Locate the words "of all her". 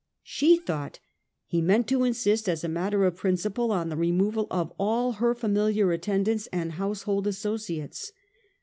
4.49-5.35